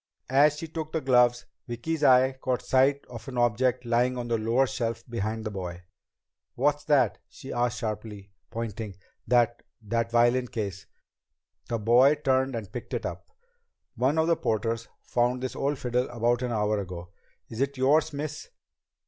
[0.31, 4.37] As she took the gloves, Vicki's eye caught sight of an object lying on the
[4.39, 5.83] lower shelf behind the boy.
[6.55, 8.95] "What's that?" she asked sharply, pointing.
[9.27, 10.87] "That that violin case?"
[11.69, 13.29] The boy turned and picked it up.
[13.93, 17.11] "One of the porters found this old fiddle about an hour ago.
[17.47, 18.49] Is it yours, miss?"